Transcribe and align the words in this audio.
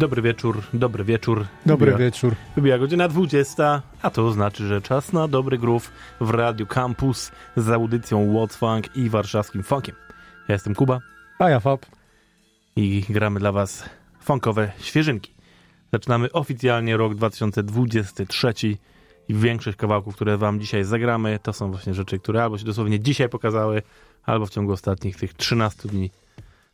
Dobry 0.00 0.22
wieczór, 0.22 0.62
dobry 0.74 1.04
wieczór. 1.04 1.46
Dobry 1.66 1.96
wieczór. 1.96 2.34
Wybija 2.56 2.78
godzina 2.78 3.08
20, 3.08 3.82
a 4.02 4.10
to 4.10 4.32
znaczy, 4.32 4.66
że 4.66 4.82
czas 4.82 5.12
na 5.12 5.28
dobry 5.28 5.58
groove 5.58 5.92
w 6.20 6.30
Radiu 6.30 6.66
Campus 6.66 7.32
z 7.56 7.68
audycją 7.68 8.32
What's 8.34 8.56
Funk 8.56 8.96
i 8.96 9.08
warszawskim 9.08 9.62
funkiem. 9.62 9.94
Ja 10.48 10.52
jestem 10.52 10.74
Kuba. 10.74 10.98
A 11.38 11.50
ja 11.50 11.60
Fab. 11.60 11.86
I 12.76 13.04
gramy 13.08 13.40
dla 13.40 13.52
was 13.52 13.84
funkowe 14.20 14.72
świeżynki. 14.78 15.34
Zaczynamy 15.92 16.32
oficjalnie 16.32 16.96
rok 16.96 17.14
2023 17.14 18.54
i 19.28 19.34
większość 19.34 19.76
kawałków, 19.76 20.14
które 20.14 20.38
wam 20.38 20.60
dzisiaj 20.60 20.84
zagramy, 20.84 21.38
to 21.42 21.52
są 21.52 21.70
właśnie 21.70 21.94
rzeczy, 21.94 22.18
które 22.18 22.42
albo 22.42 22.58
się 22.58 22.64
dosłownie 22.64 23.00
dzisiaj 23.00 23.28
pokazały, 23.28 23.82
albo 24.22 24.46
w 24.46 24.50
ciągu 24.50 24.72
ostatnich 24.72 25.16
tych 25.16 25.34
13 25.34 25.88
dni 25.88 26.10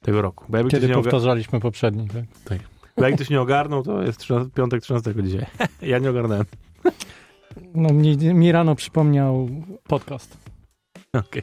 tego 0.03 0.23
roku. 0.23 0.45
Jakby 0.53 0.71
Kiedy 0.71 0.89
powtarzaliśmy 0.89 1.61
poprzedni, 1.61 2.09
tak? 2.09 2.25
Tak. 2.45 2.76
Jak 2.97 3.15
ktoś 3.15 3.31
nie 3.31 3.41
ogarnął, 3.41 3.83
to 3.83 4.03
jest 4.03 4.19
13, 4.19 4.51
piątek 4.55 4.83
13 4.83 5.15
dzisiaj. 5.23 5.47
ja 5.83 5.99
nie 5.99 6.11
ogarnąłem. 6.11 6.45
No 7.75 7.93
mi, 7.93 8.17
mi 8.17 8.53
rano 8.53 8.75
przypomniał 8.75 9.49
podcast. 9.89 10.39
Okej. 11.13 11.43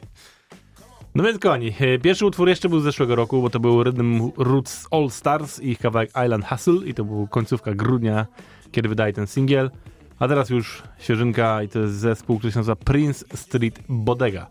No 1.14 1.24
więc 1.24 1.38
koni, 1.38 1.72
pierwszy 2.02 2.26
utwór 2.26 2.48
jeszcze 2.48 2.68
był 2.68 2.80
z 2.80 2.82
zeszłego 2.82 3.14
roku, 3.14 3.42
bo 3.42 3.50
to 3.50 3.60
był 3.60 3.82
Rhythm 3.82 4.30
Roots 4.36 4.88
All 4.90 5.10
Stars 5.10 5.60
i 5.60 5.70
ich 5.70 5.78
kawałek 5.78 6.10
Island 6.24 6.44
Hustle 6.48 6.86
i 6.86 6.94
to 6.94 7.04
był 7.04 7.28
końcówka 7.28 7.74
grudnia, 7.74 8.26
kiedy 8.72 8.88
wydaje 8.88 9.12
ten 9.12 9.26
singiel. 9.26 9.70
A 10.18 10.28
teraz 10.28 10.50
już 10.50 10.82
świeżynka 10.98 11.62
i 11.62 11.68
to 11.68 11.78
jest 11.78 11.94
zespół, 11.94 12.38
który 12.38 12.52
się 12.52 12.58
nazywa 12.58 12.76
Prince 12.76 13.24
Street 13.34 13.80
Bodega. 13.88 14.46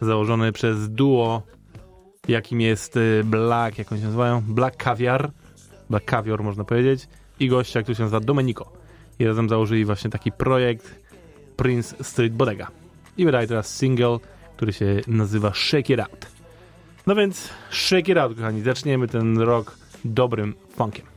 Założony 0.00 0.52
przez 0.52 0.90
duo, 0.90 1.42
jakim 2.28 2.60
jest 2.60 2.96
y, 2.96 3.22
Black, 3.24 3.78
jak 3.78 3.92
oni 3.92 4.00
się 4.00 4.06
nazywają? 4.06 4.42
Black 4.48 4.76
Caviar 4.84 5.30
dla 5.90 6.00
kawior, 6.00 6.42
można 6.42 6.64
powiedzieć, 6.64 7.08
i 7.40 7.48
gościa, 7.48 7.82
który 7.82 7.94
się 7.94 8.02
nazywa 8.02 8.20
Domenico. 8.20 8.72
I 9.18 9.24
razem 9.24 9.48
założyli 9.48 9.84
właśnie 9.84 10.10
taki 10.10 10.32
projekt 10.32 10.94
Prince 11.56 11.96
Street 12.02 12.32
Bodega. 12.32 12.70
I 13.16 13.24
wydaje 13.24 13.46
teraz 13.46 13.76
single, 13.76 14.18
który 14.56 14.72
się 14.72 15.00
nazywa 15.06 15.52
Shake 15.54 15.94
It 15.94 16.00
Out. 16.00 16.26
No 17.06 17.14
więc 17.14 17.50
Shake 17.70 18.12
It 18.12 18.18
Out, 18.18 18.36
kochani. 18.36 18.62
Zaczniemy 18.62 19.08
ten 19.08 19.38
rok 19.38 19.78
dobrym 20.04 20.54
funkiem. 20.76 21.13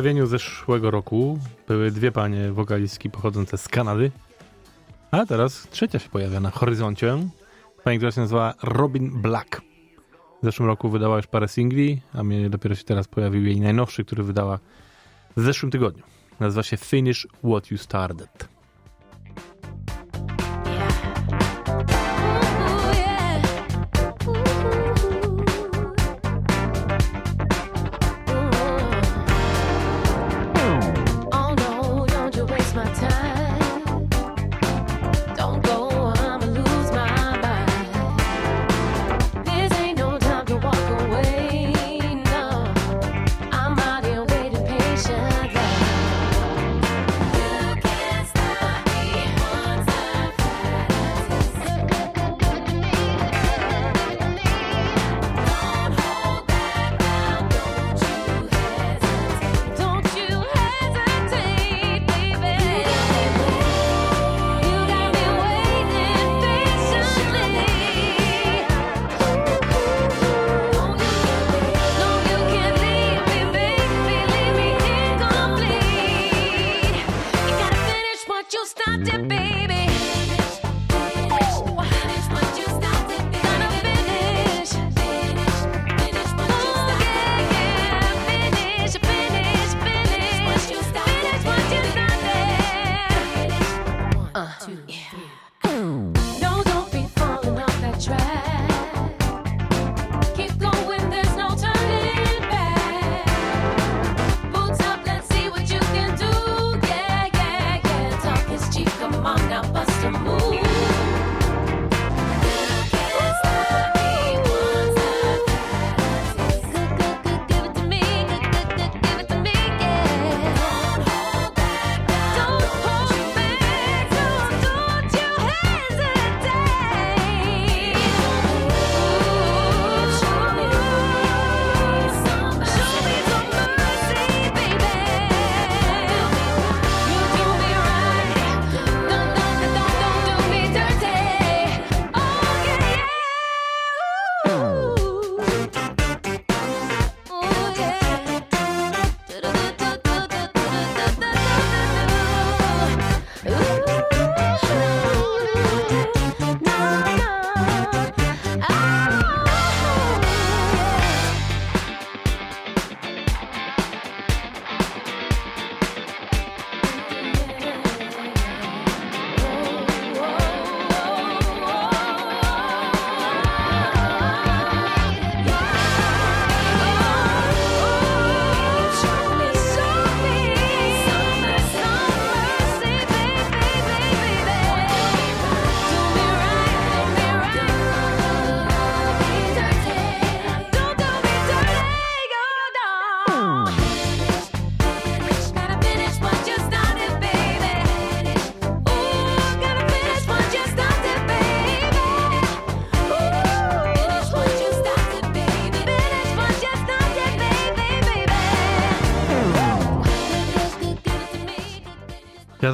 Zestawieniu 0.00 0.26
zeszłego 0.26 0.90
roku 0.90 1.38
były 1.68 1.90
dwie 1.90 2.12
panie 2.12 2.52
wokalistki 2.52 3.10
pochodzące 3.10 3.58
z 3.58 3.68
Kanady, 3.68 4.10
a 5.10 5.26
teraz 5.26 5.68
trzecia 5.70 5.98
się 5.98 6.08
pojawia 6.08 6.40
na 6.40 6.50
horyzoncie. 6.50 7.18
Pani, 7.84 7.96
która 7.96 8.12
się 8.12 8.20
nazywa 8.20 8.54
Robin 8.62 9.22
Black. 9.22 9.60
W 10.42 10.44
zeszłym 10.44 10.68
roku 10.68 10.88
wydała 10.88 11.16
już 11.16 11.26
parę 11.26 11.48
singli, 11.48 12.00
a 12.14 12.22
mnie 12.22 12.50
dopiero 12.50 12.74
się 12.74 12.84
teraz 12.84 13.08
pojawił 13.08 13.44
jej 13.44 13.60
najnowszy, 13.60 14.04
który 14.04 14.22
wydała 14.22 14.58
w 15.36 15.42
zeszłym 15.42 15.72
tygodniu. 15.72 16.02
Nazywa 16.40 16.62
się 16.62 16.76
Finish 16.76 17.28
What 17.44 17.70
You 17.70 17.78
Started. 17.78 18.48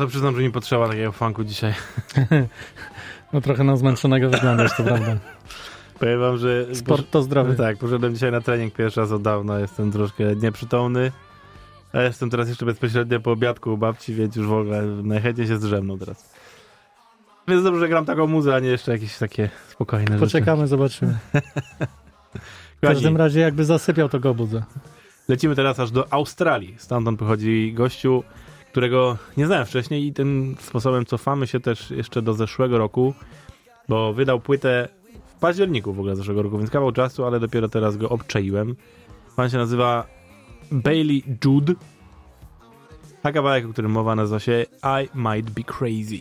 to 0.07 0.11
przyznam, 0.11 0.37
że 0.37 0.43
mi 0.43 0.51
potrzeba 0.51 0.89
takiego 0.89 1.13
funku 1.13 1.45
dzisiaj. 1.45 1.75
no 3.33 3.41
trochę 3.41 3.65
na 3.65 3.77
zmęczonego 3.77 4.31
wyglądasz, 4.31 4.77
to 4.77 4.83
prawda. 4.83 5.17
Powiem 6.01 6.21
wam, 6.21 6.39
że... 6.39 6.75
Sport 6.75 7.11
to 7.11 7.23
zdrowy. 7.23 7.55
Tak, 7.55 7.79
poszedłem 7.79 8.15
dzisiaj 8.15 8.33
na 8.33 8.41
trening 8.41 8.75
pierwszy 8.75 9.01
raz 9.01 9.13
od 9.13 9.23
dawna, 9.23 9.61
jestem 9.61 9.93
troszkę 9.93 10.37
nieprzytomny. 10.37 11.13
A 11.93 12.03
jestem 12.03 12.31
teraz 12.31 12.49
jeszcze 12.49 12.67
bezpośrednio 12.67 13.21
po 13.21 13.33
obiadku 13.33 13.73
u 13.73 13.77
babci, 13.77 14.15
więc 14.15 14.37
już 14.37 14.47
w 14.47 14.53
ogóle 14.53 14.83
najchętniej 14.83 15.47
się 15.47 15.57
zdrzemną 15.57 15.99
teraz. 15.99 16.35
Więc 17.49 17.65
dobrze, 17.65 17.81
że 17.81 17.89
gram 17.89 18.05
taką 18.05 18.27
muzę, 18.27 18.55
a 18.55 18.61
nie 18.61 18.69
jeszcze 18.69 18.93
jakieś 18.93 19.19
takie 19.19 19.51
spokojne 19.69 20.19
Poczekamy, 20.19 20.21
rzeczy. 20.21 20.33
Poczekamy, 20.33 20.67
zobaczymy. 20.77 21.19
w 22.77 22.81
każdym 22.81 23.17
razie 23.17 23.41
jakby 23.41 23.65
zasypiał, 23.65 24.09
to 24.09 24.21
go 24.21 24.35
budzę. 24.35 24.63
Lecimy 25.29 25.57
teraz 25.57 25.81
aż 25.81 25.91
do 25.91 26.13
Australii. 26.13 26.75
Stamtąd 26.79 27.19
pochodzi 27.19 27.73
gościu, 27.77 28.25
którego 28.77 29.17
nie 29.37 29.47
znałem 29.47 29.67
wcześniej 29.67 30.07
i 30.07 30.13
tym 30.13 30.57
sposobem 30.61 31.07
cofamy 31.07 31.47
się 31.47 31.61
też 31.61 31.91
jeszcze 31.91 32.23
do 32.23 32.35
zeszłego 32.35 32.79
roku, 32.79 33.15
bo 33.89 34.13
wydał 34.13 34.41
płytę 34.41 34.89
w 35.37 35.41
październiku 35.41 35.93
w 35.93 35.99
ogóle 35.99 36.17
zeszłego 36.17 36.43
roku, 36.43 36.59
więc 36.59 36.71
kawał 36.71 36.93
czasu, 36.93 37.25
ale 37.25 37.41
dopiero 37.41 37.69
teraz 37.69 37.97
go 37.97 38.09
obczaiłem. 38.09 38.77
Pan 39.37 39.51
się 39.51 39.57
nazywa 39.57 40.07
Bailey 40.73 41.25
Jude, 41.45 41.73
a 43.23 43.33
kawałek, 43.33 43.67
o 43.67 43.69
którym 43.69 43.91
mowa 43.91 44.15
nazywa 44.15 44.41
się 44.41 44.67
I 44.83 45.09
Might 45.15 45.51
Be 45.51 45.63
Crazy. 45.63 46.21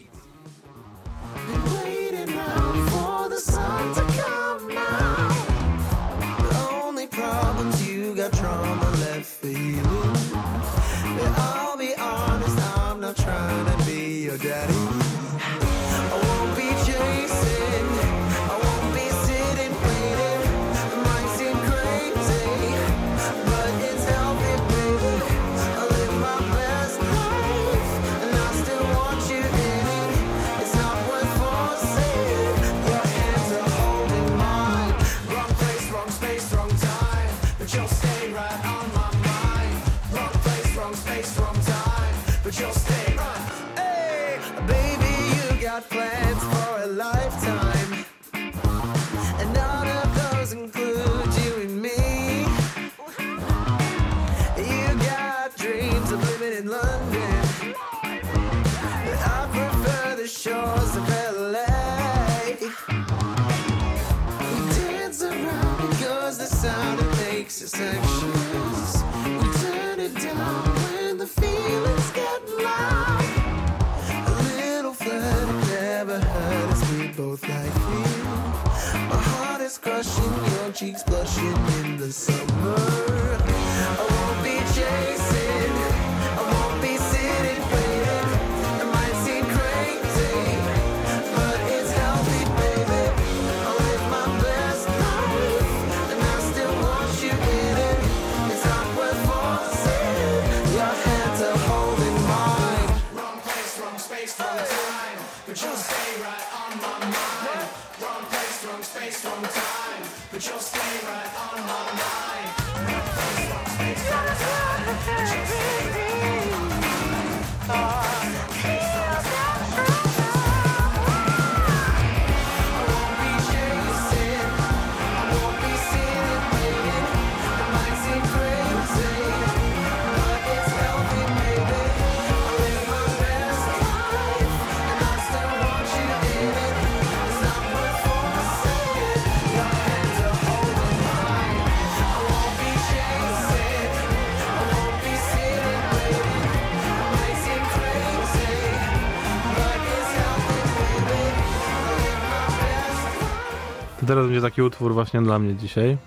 Teraz 154.07 154.25
będzie 154.25 154.41
taki 154.41 154.61
utwór 154.61 154.93
właśnie 154.93 155.21
dla 155.21 155.39
mnie 155.39 155.55
dzisiaj. 155.55 155.97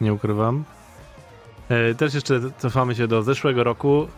Nie 0.00 0.12
ukrywam. 0.12 0.64
E, 1.68 1.94
też 1.94 2.14
jeszcze 2.14 2.40
cofamy 2.58 2.94
się 2.94 3.08
do 3.08 3.22
zeszłego 3.22 3.64
roku. 3.64 4.08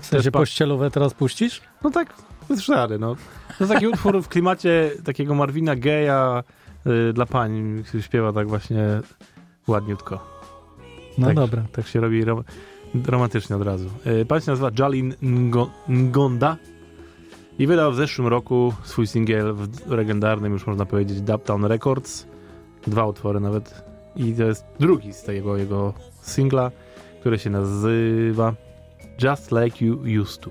W 0.00 0.06
sensie 0.06 0.30
pa- 0.30 0.38
pościelowe 0.38 0.90
teraz 0.90 1.14
puścisz? 1.14 1.60
No 1.82 1.90
tak, 1.90 2.14
bez 2.48 2.60
szary, 2.62 2.98
no. 2.98 3.14
To 3.58 3.64
jest 3.64 3.72
taki 3.72 3.86
utwór 3.92 4.22
w 4.22 4.28
klimacie 4.28 4.90
takiego 5.04 5.34
Marvina 5.34 5.76
Geja 5.76 6.42
y, 6.86 7.12
dla 7.12 7.26
pań, 7.26 7.82
który 7.86 8.02
śpiewa 8.02 8.32
tak 8.32 8.48
właśnie 8.48 8.84
ładniutko. 9.66 10.38
No 11.18 11.26
tak, 11.26 11.36
dobra. 11.36 11.62
Tak 11.72 11.86
się 11.86 12.00
robi 12.00 12.24
rom 12.24 12.44
romantycznie 13.06 13.56
od 13.56 13.62
razu. 13.62 13.88
Y, 14.06 14.24
pan 14.26 14.40
się 14.40 14.50
nazywa 14.50 14.70
Jalin 14.78 15.14
Ngo 15.22 15.70
Ngonda 15.88 16.56
i 17.58 17.66
wydał 17.66 17.92
w 17.92 17.96
zeszłym 17.96 18.28
roku 18.28 18.74
swój 18.84 19.06
singiel 19.06 19.54
w 19.54 19.90
legendarnym, 19.90 20.52
już 20.52 20.66
można 20.66 20.86
powiedzieć, 20.86 21.20
Dubtown 21.20 21.64
Records. 21.64 22.26
Dwa 22.88 23.06
utwory 23.06 23.40
nawet. 23.40 23.82
I 24.16 24.34
to 24.34 24.44
jest 24.44 24.64
drugi 24.80 25.12
z 25.12 25.22
tego 25.22 25.56
jego 25.56 25.94
singla, 26.22 26.70
który 27.20 27.38
się 27.38 27.50
nazywa 27.50 28.54
Just 29.22 29.52
Like 29.52 29.84
You 29.84 30.22
Used 30.22 30.40
To. 30.40 30.50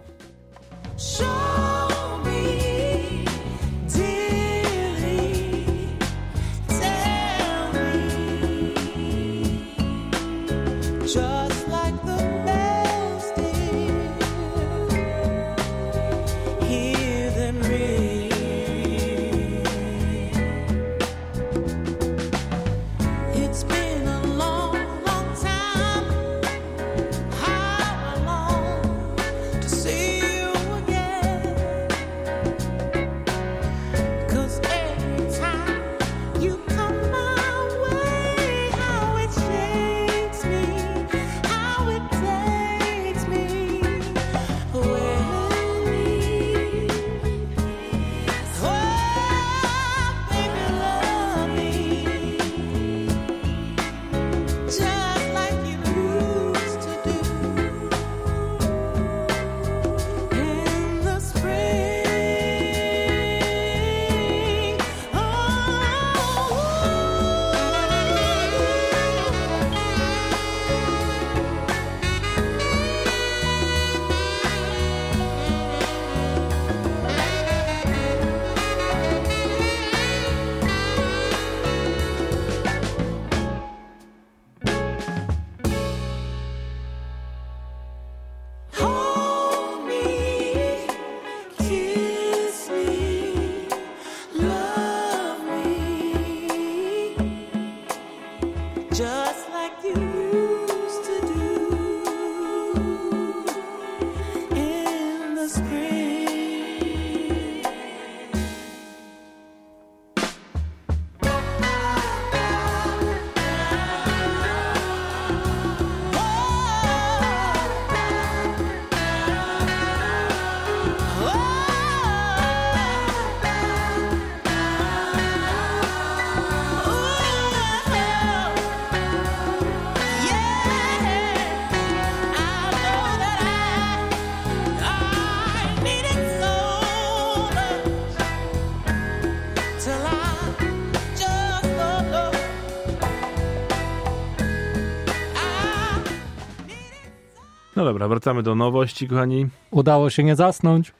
Dobra, 147.87 148.07
wracamy 148.07 148.43
do 148.43 148.55
nowości, 148.55 149.07
kochani. 149.07 149.47
Udało 149.71 150.09
się 150.09 150.23
nie 150.23 150.35
zasnąć. 150.35 150.93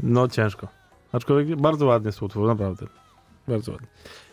No 0.00 0.28
ciężko. 0.28 0.68
Aczkolwiek 1.12 1.60
bardzo 1.60 1.86
ładny 1.86 2.08
jest 2.08 2.22
utwór, 2.22 2.46
naprawdę. 2.46 2.86
Bardzo 3.48 3.72
ładny. 3.72 3.86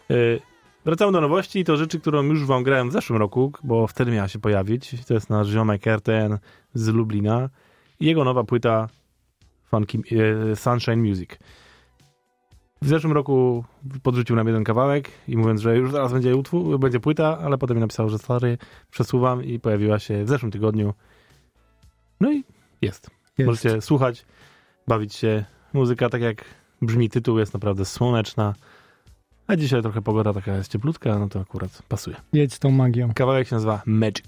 Yy, 0.09 0.41
wracamy 0.85 1.11
do 1.11 1.21
nowości 1.21 1.59
i 1.59 1.63
to 1.63 1.77
rzeczy, 1.77 1.99
którą 1.99 2.23
już 2.23 2.45
wam 2.45 2.63
grałem 2.63 2.89
w 2.89 2.93
zeszłym 2.93 3.19
roku, 3.19 3.51
bo 3.63 3.87
wtedy 3.87 4.11
miała 4.11 4.27
się 4.27 4.39
pojawić. 4.39 5.05
To 5.07 5.13
jest 5.13 5.29
nasz 5.29 5.47
ziomek 5.47 5.87
RTN 5.87 6.37
z 6.73 6.87
Lublina 6.87 7.49
i 7.99 8.05
jego 8.05 8.23
nowa 8.23 8.43
płyta 8.43 8.87
Funky, 9.63 10.01
yy, 10.11 10.55
Sunshine 10.55 10.97
Music. 11.09 11.29
W 12.81 12.87
zeszłym 12.87 13.13
roku 13.13 13.65
podrzucił 14.03 14.35
nam 14.35 14.47
jeden 14.47 14.63
kawałek 14.63 15.11
i 15.27 15.37
mówiąc, 15.37 15.61
że 15.61 15.77
już 15.77 15.91
zaraz 15.91 16.13
będzie, 16.13 16.35
utwór, 16.35 16.79
będzie 16.79 16.99
płyta, 16.99 17.39
ale 17.39 17.57
potem 17.57 17.77
mi 17.77 17.81
napisał, 17.81 18.09
że 18.09 18.17
stary, 18.17 18.57
przesuwam 18.91 19.43
i 19.43 19.59
pojawiła 19.59 19.99
się 19.99 20.23
w 20.23 20.29
zeszłym 20.29 20.51
tygodniu. 20.51 20.93
No 22.25 22.31
i 22.31 22.43
jest. 22.81 23.09
Jest. 23.37 23.47
Możecie 23.47 23.81
słuchać, 23.81 24.25
bawić 24.87 25.15
się. 25.15 25.45
Muzyka, 25.73 26.09
tak 26.09 26.21
jak 26.21 26.45
brzmi 26.81 27.09
tytuł, 27.09 27.39
jest 27.39 27.53
naprawdę 27.53 27.85
słoneczna. 27.85 28.53
A 29.47 29.55
dzisiaj 29.55 29.81
trochę 29.81 30.01
pogoda 30.01 30.33
taka 30.33 30.55
jest 30.55 30.71
cieplutka, 30.71 31.19
no 31.19 31.29
to 31.29 31.39
akurat 31.39 31.83
pasuje. 31.87 32.15
Jedź 32.33 32.59
tą 32.59 32.71
magią. 32.71 33.13
Kawałek 33.13 33.47
się 33.47 33.55
nazywa 33.55 33.81
Magic. 33.85 34.25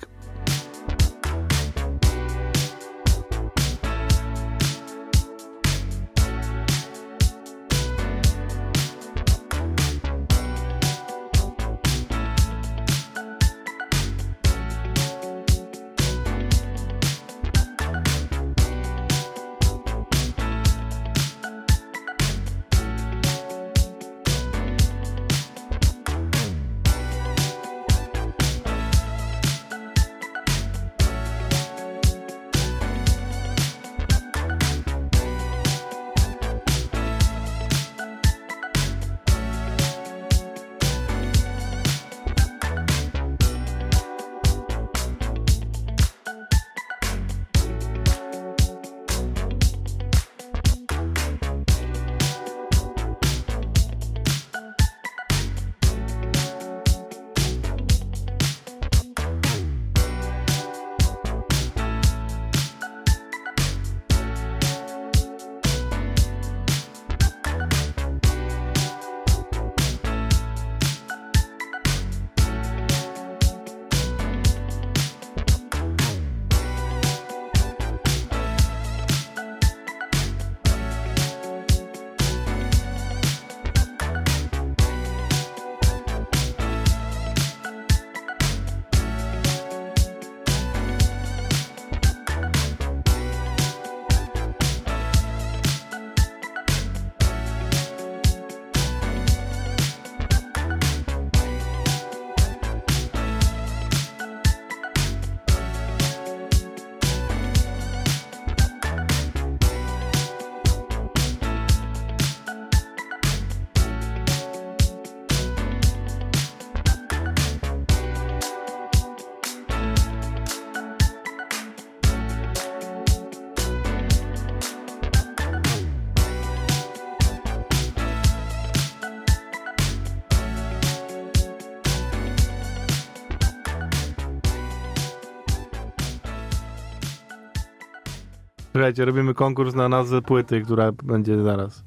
Słuchajcie, 138.87 139.05
robimy 139.05 139.33
konkurs 139.33 139.75
na 139.75 139.89
nazwę 139.89 140.21
płyty, 140.21 140.61
która 140.61 140.91
będzie 140.91 141.43
zaraz. 141.43 141.83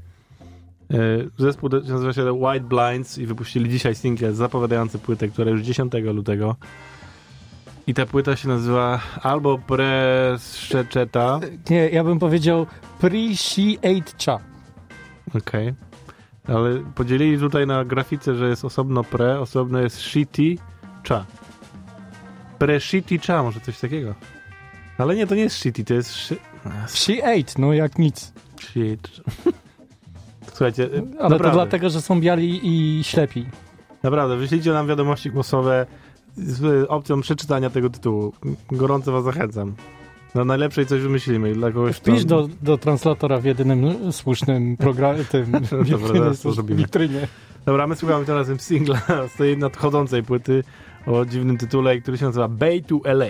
E, 0.90 0.96
Zespół 1.38 1.68
nazywa 1.68 2.12
się 2.12 2.32
White 2.32 2.60
Blinds 2.60 3.18
i 3.18 3.26
wypuścili 3.26 3.70
dzisiaj 3.70 3.94
single 3.94 4.32
zapowiadający 4.32 4.98
płytę, 4.98 5.28
która 5.28 5.50
już 5.50 5.60
10 5.60 5.92
lutego. 5.94 6.56
I 7.86 7.94
ta 7.94 8.06
płyta 8.06 8.36
się 8.36 8.48
nazywa 8.48 9.00
albo 9.22 9.58
Preszczeta, 9.58 11.40
Nie, 11.70 11.88
ja 11.88 12.04
bym 12.04 12.18
powiedział 12.18 12.66
Cha. 14.24 14.38
okej, 15.34 15.74
ale 16.48 16.82
podzielili 16.94 17.38
tutaj 17.38 17.66
na 17.66 17.84
grafice, 17.84 18.34
że 18.34 18.48
jest 18.48 18.64
osobno 18.64 19.04
pre, 19.04 19.40
osobno 19.40 19.80
jest 19.80 20.00
shitty 20.00 20.56
cha. 21.08 21.26
Pre 22.58 22.80
shitty 22.80 23.18
cha, 23.18 23.42
może 23.42 23.60
coś 23.60 23.80
takiego. 23.80 24.14
Ale 24.98 25.16
nie, 25.16 25.26
to 25.26 25.34
nie 25.34 25.42
jest 25.42 25.56
shitty, 25.56 25.84
to 25.84 25.94
jest 25.94 26.34
shi- 26.64 26.96
She 26.96 27.24
ate, 27.24 27.52
no 27.58 27.72
jak 27.72 27.98
nic. 27.98 28.32
shit. 28.60 29.08
Słuchajcie, 30.52 30.88
Ale 30.94 31.02
naprawdę, 31.30 31.44
to 31.44 31.50
dlatego, 31.50 31.90
że 31.90 32.00
są 32.00 32.20
biali 32.20 32.60
i 32.62 33.04
ślepi. 33.04 33.46
naprawdę, 34.02 34.36
wyślijcie 34.36 34.72
nam 34.72 34.86
wiadomości 34.86 35.30
głosowe 35.30 35.86
z 36.36 36.86
opcją 36.90 37.20
przeczytania 37.20 37.70
tego 37.70 37.90
tytułu. 37.90 38.32
Gorąco 38.70 39.12
was 39.12 39.24
zachęcam. 39.24 39.74
Na 40.34 40.44
najlepszej 40.44 40.86
coś 40.86 41.00
wymyślimy 41.02 41.52
dla 41.54 41.70
kogoś. 41.72 41.96
Wpisz 41.96 42.24
do, 42.24 42.48
do 42.62 42.78
translatora 42.78 43.38
w 43.38 43.44
jedynym 43.44 44.12
słusznym 44.12 44.76
programie, 44.76 45.24
tym 45.32 45.52
Dobra, 45.52 46.76
witrynie. 46.76 47.28
Dobra, 47.66 47.86
my 47.86 47.96
słuchamy 47.96 48.24
teraz 48.24 48.48
singla 48.58 49.00
z 49.34 49.36
tej 49.38 49.58
nadchodzącej 49.58 50.22
płyty 50.22 50.64
o 51.06 51.24
dziwnym 51.24 51.58
tytule, 51.58 52.00
który 52.00 52.18
się 52.18 52.24
nazywa 52.26 52.48
Bay 52.48 52.82
to 52.82 53.00
LA. 53.04 53.26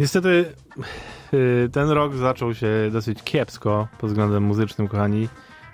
Niestety 0.00 0.44
y, 1.34 1.68
ten 1.72 1.90
rok 1.90 2.14
zaczął 2.14 2.54
się 2.54 2.68
dosyć 2.92 3.22
kiepsko 3.22 3.88
pod 3.98 4.10
względem 4.10 4.42
muzycznym, 4.42 4.88
kochani. 4.88 5.28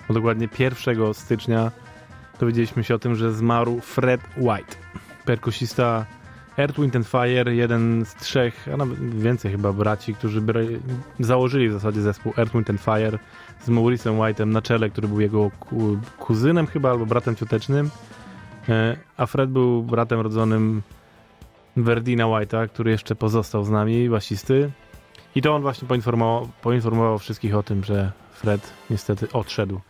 Bo 0.08 0.14
dokładnie 0.14 0.48
1 0.58 1.14
stycznia 1.14 1.70
dowiedzieliśmy 2.40 2.84
się 2.84 2.94
o 2.94 2.98
tym, 2.98 3.14
że 3.14 3.32
zmarł 3.32 3.80
Fred 3.80 4.20
White, 4.36 4.76
perkusista 5.24 6.06
Earth, 6.58 6.80
Wind 6.80 6.96
and 6.96 7.06
Fire, 7.06 7.54
jeden 7.54 8.04
z 8.04 8.14
trzech, 8.14 8.68
a 8.74 8.76
nawet 8.76 9.20
więcej 9.20 9.50
chyba 9.52 9.72
braci, 9.72 10.14
którzy 10.14 10.42
założyli 11.20 11.68
w 11.68 11.72
zasadzie 11.72 12.00
zespół 12.00 12.32
Earth, 12.36 12.52
Wind 12.52 12.70
and 12.70 12.80
Fire 12.80 13.18
z 13.60 13.68
Mauricem 13.68 14.14
White'em 14.14 14.46
na 14.46 14.62
czele, 14.62 14.90
który 14.90 15.08
był 15.08 15.20
jego 15.20 15.50
ku- 15.60 15.98
kuzynem 16.18 16.66
chyba, 16.66 16.90
albo 16.90 17.06
bratem 17.06 17.36
ciotecznym. 17.36 17.90
E, 18.68 18.96
A 19.16 19.26
Fred 19.26 19.50
był 19.50 19.82
bratem 19.82 20.20
rodzonym 20.20 20.82
Verdina 21.76 22.24
White'a, 22.24 22.68
który 22.68 22.90
jeszcze 22.90 23.14
pozostał 23.14 23.64
z 23.64 23.70
nami, 23.70 24.08
basisty. 24.08 24.70
I 25.34 25.42
to 25.42 25.54
on 25.54 25.62
właśnie 25.62 25.88
poinformował, 25.88 26.48
poinformował 26.62 27.18
wszystkich 27.18 27.56
o 27.56 27.62
tym, 27.62 27.84
że 27.84 28.12
Fred 28.32 28.72
niestety 28.90 29.32
odszedł. 29.32 29.80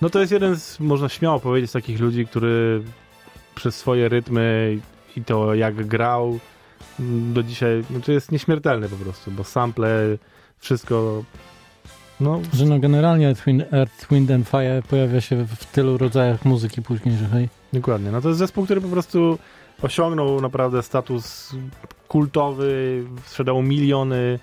No 0.00 0.10
to 0.10 0.20
jest 0.20 0.32
jeden 0.32 0.56
z, 0.56 0.80
można 0.80 1.08
śmiało 1.08 1.40
powiedzieć, 1.40 1.72
takich 1.72 2.00
ludzi, 2.00 2.26
który 2.26 2.82
przez 3.54 3.76
swoje 3.76 4.08
rytmy 4.08 4.78
i 5.16 5.24
to 5.24 5.54
jak 5.54 5.86
grał 5.86 6.38
do 7.32 7.42
dzisiaj, 7.42 7.84
to 8.06 8.12
jest 8.12 8.32
nieśmiertelny 8.32 8.88
po 8.88 8.96
prostu, 8.96 9.30
bo 9.30 9.44
sample, 9.44 10.18
wszystko, 10.58 11.24
no 12.20 12.40
Że 12.52 12.64
no 12.64 12.78
generalnie 12.78 13.34
Earth, 13.72 14.06
Wind 14.10 14.30
and 14.30 14.48
Fire 14.48 14.82
pojawia 14.88 15.20
się 15.20 15.44
w 15.44 15.64
tylu 15.64 15.98
rodzajach 15.98 16.44
muzyki 16.44 16.82
później, 16.82 17.16
że 17.16 17.26
hej. 17.26 17.48
Dokładnie. 17.72 18.10
No 18.10 18.20
to 18.20 18.28
jest 18.28 18.38
zespół, 18.38 18.64
który 18.64 18.80
po 18.80 18.88
prostu 18.88 19.38
osiągnął 19.82 20.40
naprawdę 20.40 20.82
status 20.82 21.54
kultowy, 22.08 23.04
sprzedał 23.26 23.62
miliony, 23.62 24.38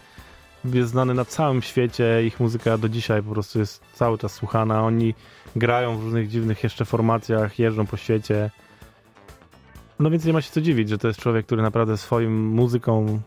jest 0.66 0.92
znany 0.92 1.14
na 1.14 1.26
całym 1.26 1.62
świecie. 1.62 2.24
Ich 2.26 2.40
muzyka 2.40 2.78
do 2.78 2.90
dzisiaj 2.90 3.24
po 3.24 3.32
prostu 3.32 3.60
jest 3.60 3.84
cały 3.94 4.18
czas 4.18 4.34
słuchana. 4.34 4.84
Oni 4.84 5.14
grają 5.56 5.98
w 5.98 6.04
różnych 6.04 6.28
dziwnych 6.28 6.64
jeszcze 6.64 6.86
formacjach, 6.86 7.60
jeżdżą 7.60 7.86
po 7.86 7.98
świecie. 7.98 8.52
No 10.00 10.10
więc 10.10 10.26
nie 10.26 10.34
ma 10.34 10.42
się 10.42 10.52
co 10.52 10.62
dziwić, 10.62 10.90
że 10.90 10.98
to 10.98 11.08
jest 11.08 11.20
człowiek, 11.20 11.46
który 11.46 11.62
naprawdę 11.62 11.98
swoim 11.98 12.48
muzyką 12.48 13.22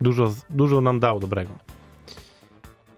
dużo, 0.00 0.34
dużo 0.50 0.80
nam 0.80 1.00
dał 1.00 1.20
dobrego. 1.20 1.50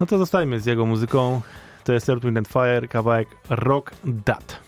No 0.01 0.07
to 0.07 0.19
zostajmy 0.19 0.61
z 0.61 0.67
jego 0.67 0.87
muzyką. 0.87 1.41
To 1.85 1.93
jest 1.93 2.09
Earth, 2.09 2.25
Wind 2.25 2.49
Fire, 2.49 2.89
kawałek 2.89 3.29
Rock 3.51 3.95
That. 4.25 4.66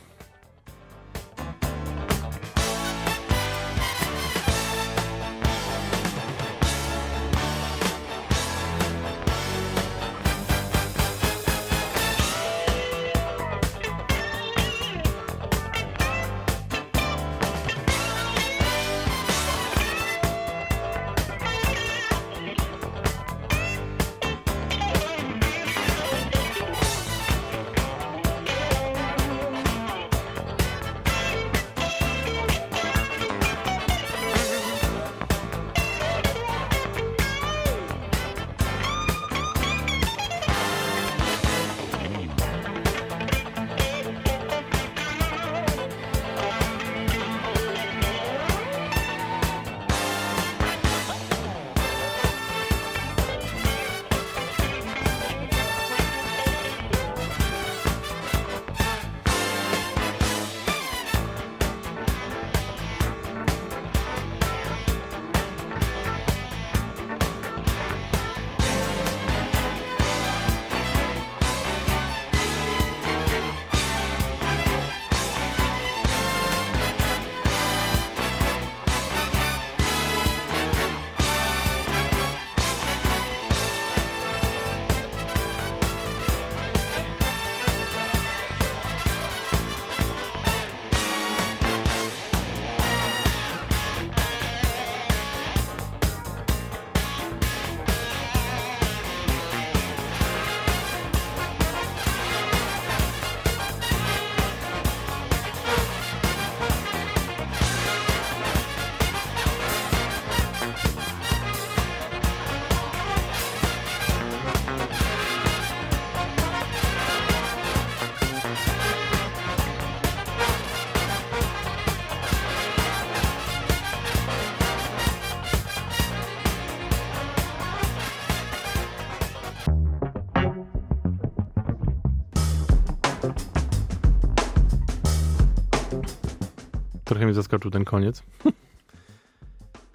Zaskoczył 137.39 137.71
ten 137.71 137.85
koniec. 137.85 138.23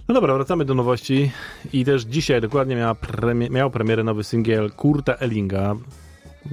No 0.08 0.14
dobra, 0.14 0.34
wracamy 0.34 0.66
do 0.66 0.74
nowości. 0.74 1.32
I 1.74 1.86
też 1.86 2.04
dzisiaj 2.04 2.42
dokładnie 2.42 2.76
premie- 2.76 3.50
miał 3.50 3.72
premierę 3.72 4.04
nowy 4.04 4.24
singiel 4.24 4.72
Kurta 4.72 5.14
Ellinga, 5.16 5.76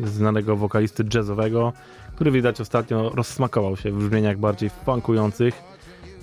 znanego 0.04 0.56
wokalisty 0.56 1.04
jazzowego, 1.14 1.72
który 2.14 2.30
widać 2.30 2.60
ostatnio 2.60 3.10
rozsmakował 3.14 3.76
się 3.76 3.92
w 3.92 3.98
brzmieniach 3.98 4.38
bardziej 4.38 4.70
funkujących 4.70 5.62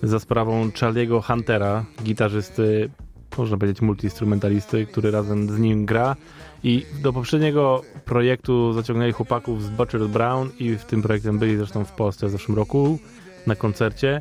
za 0.04 0.20
sprawą 0.20 0.70
Charlie'ego 0.70 1.24
Huntera, 1.24 1.86
gitarzysty, 2.04 2.90
można 3.38 3.58
powiedzieć 3.58 3.82
multiinstrumentalisty, 3.82 4.86
który 4.86 5.12
razem 5.12 5.50
z 5.50 5.60
nim 5.60 5.86
gra. 5.86 6.16
I 6.64 6.86
do 7.02 7.14
poprzedniego 7.14 7.82
projektu 8.06 8.74
zaciągnęli 8.74 9.12
chłopaków 9.12 9.64
z 9.64 9.70
Butcher 9.70 10.08
Brown 10.08 10.50
i 10.60 10.76
w 10.76 10.86
tym 10.86 11.02
projektem 11.02 11.40
byli 11.40 11.58
zresztą 11.58 11.86
w 11.86 11.92
Polsce 11.92 12.28
w 12.28 12.30
zeszłym 12.30 12.58
roku 12.58 13.00
na 13.48 13.56
koncercie. 13.56 14.20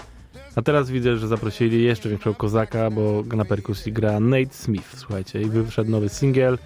A 0.57 0.62
teraz 0.62 0.90
widzę, 0.90 1.16
że 1.16 1.29
zaprosili 1.29 1.85
jeszcze 1.85 2.09
większego 2.09 2.37
kozaka, 2.37 2.90
bo 2.90 3.23
na 3.37 3.45
perkusji 3.45 3.92
gra 3.92 4.21
Nate 4.21 4.55
Smith, 4.55 4.99
słuchajcie, 4.99 5.42
i 5.42 5.47
wyszedł 5.47 5.90
nowy 5.90 6.09
singiel, 6.09 6.59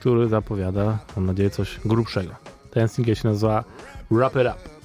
który 0.00 0.28
zapowiada, 0.28 0.98
mam 1.16 1.26
nadzieję, 1.26 1.50
coś 1.50 1.80
grubszego. 1.84 2.34
Ten 2.70 2.88
singiel 2.88 3.14
się 3.14 3.28
nazywa 3.28 3.64
Wrap 4.10 4.36
It 4.36 4.42
Up. 4.42 4.78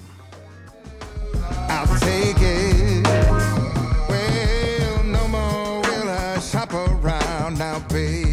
No 5.04 6.78
around 7.04 7.58
now, 7.58 7.78
baby. 7.88 8.23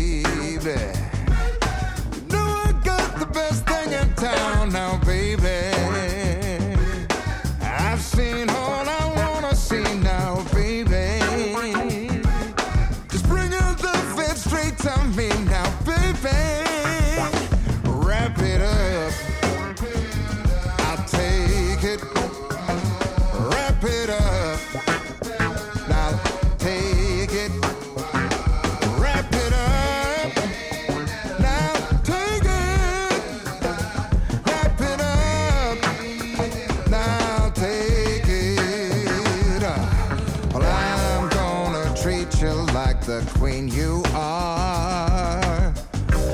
You 42.41 42.53
like 42.73 43.01
the 43.01 43.21
queen 43.37 43.67
you 43.67 44.01
are. 44.15 45.71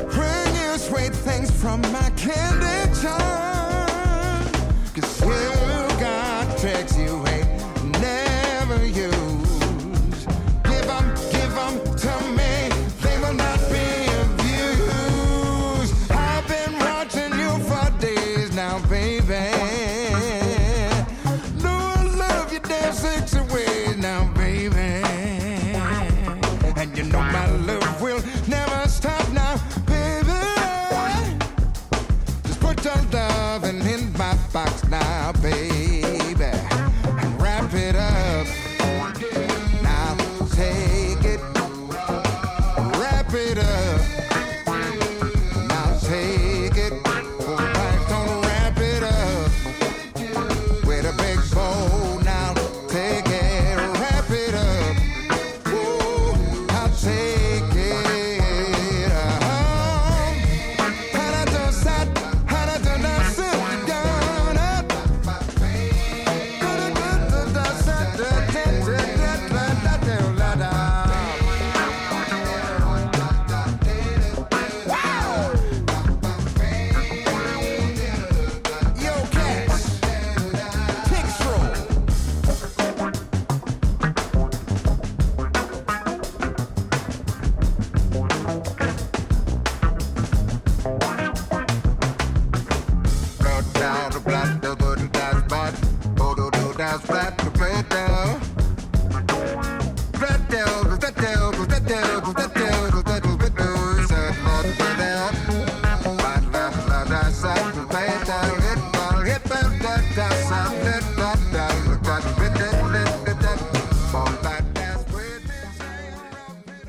Bring 0.09 0.55
you 0.55 0.77
sweet 0.77 1.13
things 1.13 1.51
from 1.51 1.81
my 1.91 2.09
candy 2.15 2.86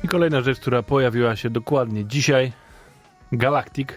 I 0.03 0.07
kolejna 0.07 0.41
rzecz, 0.41 0.59
która 0.59 0.83
pojawiła 0.83 1.35
się 1.35 1.49
dokładnie 1.49 2.05
dzisiaj. 2.05 2.51
Galactic, 3.31 3.89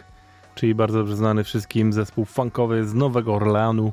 czyli 0.54 0.74
bardzo 0.74 0.98
dobrze 0.98 1.16
znany 1.16 1.44
wszystkim 1.44 1.92
zespół 1.92 2.24
funkowy 2.24 2.84
z 2.84 2.94
Nowego 2.94 3.34
Orleanu, 3.34 3.92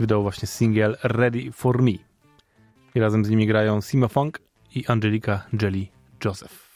wydał 0.00 0.22
właśnie 0.22 0.48
singiel 0.48 0.96
Ready 1.02 1.52
for 1.52 1.82
Me. 1.82 1.92
I 2.94 3.00
razem 3.00 3.24
z 3.24 3.30
nimi 3.30 3.46
grają 3.46 3.80
Sima 3.80 4.08
Funk 4.08 4.40
i 4.74 4.86
Angelika 4.86 5.42
Jelly 5.62 5.86
Joseph. 6.24 6.68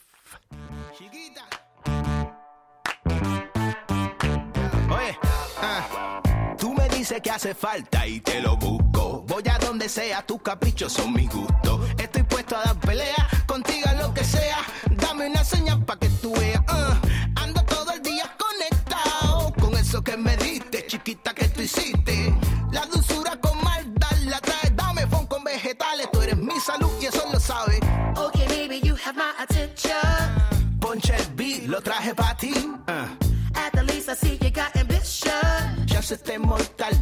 Dices 7.13 7.23
que 7.23 7.31
hace 7.31 7.55
falta 7.55 8.07
y 8.07 8.21
te 8.21 8.41
lo 8.41 8.57
busco. 8.57 9.25
Voy 9.29 9.43
a 9.51 9.59
donde 9.59 9.89
sea, 9.89 10.25
tus 10.25 10.41
caprichos 10.41 10.93
son 10.93 11.13
mi 11.13 11.27
gusto. 11.27 11.85
Estoy 11.99 12.23
puesto 12.23 12.57
a 12.57 12.63
dar 12.63 12.81
pelea, 12.81 13.29
contigo 13.47 13.87
a 13.89 13.93
lo 13.95 14.15
que 14.15 14.25
sea. 14.25 14.59
Dame 14.91 15.27
una 15.29 15.45
señal 15.45 15.85
pa' 15.85 15.99
que 15.99 16.09
tú 16.23 16.33
veas. 16.35 16.63
ah. 16.69 16.99
ando 17.37 17.63
todo 17.65 17.93
el 17.93 18.03
día 18.03 18.25
conectado 18.39 19.53
con 19.61 19.77
eso 19.77 20.03
que 20.03 20.17
me 20.17 20.37
diste, 20.39 20.87
chiquita 20.87 21.35
que 21.35 21.49
tú 21.49 21.61
hiciste. 21.63 22.35
La 22.71 22.87
dulzura 22.87 23.37
con 23.41 23.63
maldad 23.63 24.17
la 24.25 24.41
traes. 24.41 24.75
Dame 24.75 25.07
fon 25.07 25.27
con 25.27 25.45
vegetales, 25.45 26.09
tú 26.13 26.23
eres 26.23 26.39
mi 26.39 26.59
salud 26.61 26.91
y 27.01 27.07
eso 27.07 27.25
lo 27.31 27.39
sabes. 27.39 27.81
Okay, 28.17 28.47
baby, 28.49 28.81
you 28.83 28.97
have 28.97 29.17
my 29.17 29.33
attention. 29.39 30.81
Ponche 30.81 31.15
el 31.15 31.27
beat, 31.37 31.65
lo 31.69 31.81
traje 31.83 32.15
pa' 32.15 32.35
ti. 32.39 32.55
ah. 32.89 33.07
At 33.55 33.73
the 33.75 33.83
least, 33.83 34.09
I 34.09 34.15
see 34.15 34.39
you 34.41 34.51
got 34.51 34.75
ambition. 34.77 35.72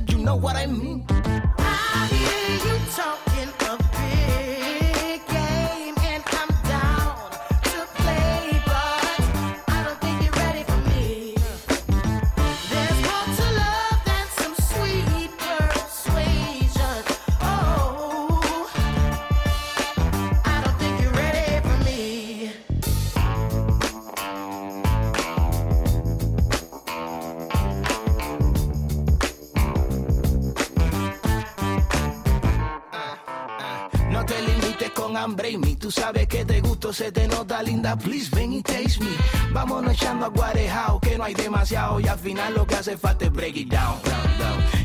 You 0.09 0.19
know 0.19 0.37
what 0.37 0.57
I 0.57 0.67
mean. 0.67 1.07
I 1.09 2.09
hear 2.13 2.73
you 2.73 2.79
talking 2.95 3.30
Tú 35.79 35.91
sabes 35.91 36.27
que 36.29 36.47
te 36.47 36.63
gusto, 36.63 36.95
se 36.95 37.13
te 37.13 37.29
nota 37.29 37.63
linda. 37.63 37.95
Please 37.95 38.35
ven 38.35 38.55
y 38.55 38.63
taste 38.63 39.01
me. 39.01 39.11
Vámonos 39.53 39.93
echando 39.93 40.25
aguarejao, 40.25 40.99
que 40.99 41.19
no 41.19 41.25
hay 41.25 41.35
demasiado. 41.35 42.01
Y 42.01 42.09
al 42.09 42.19
final 42.19 42.55
lo 42.55 42.67
que 42.67 42.77
hace 42.77 42.97
falta 42.97 43.27
es 43.27 43.33
break 43.33 43.57
it 43.57 43.71
down. 43.71 43.99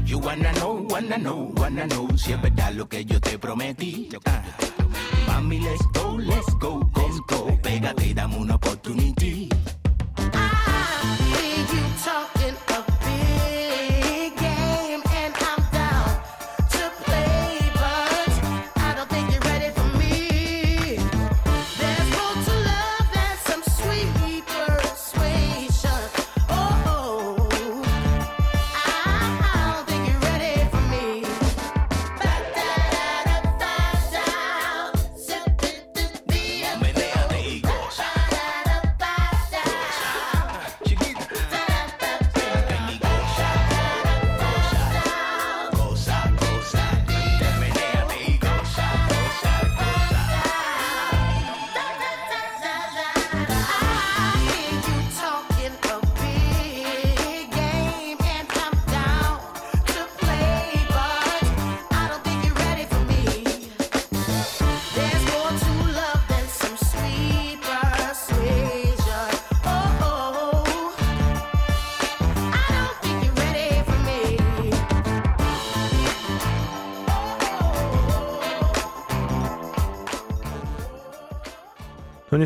You 0.06 0.20
wanna 0.20 0.52
know, 0.54 0.86
wanna 0.90 1.18
know, 1.18 1.54
wanna 1.56 1.88
know. 1.88 2.10
Si 2.18 2.34
es 2.34 2.42
verdad 2.42 2.74
lo 2.74 2.88
que 2.90 3.06
yo 3.06 3.22
te 3.22 3.40
prometí. 3.40 4.10
Ah. 4.26 4.44
Mami, 5.28 5.60
let's 5.60 5.86
go, 5.94 6.18
let's 6.18 6.52
go 6.60 6.82
con 6.92 7.26
todo. 7.28 7.62
Pégate 7.62 8.08
y 8.08 8.14
dame 8.14 8.36
una 8.36 8.45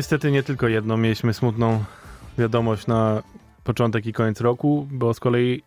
niestety 0.00 0.30
nie 0.30 0.42
tylko 0.42 0.68
jedno. 0.68 0.96
Mieliśmy 0.96 1.34
smutną 1.34 1.84
wiadomość 2.38 2.86
na 2.86 3.22
początek 3.64 4.06
i 4.06 4.12
koniec 4.12 4.40
roku, 4.40 4.88
bo 4.90 5.14
z 5.14 5.20
kolei 5.20 5.62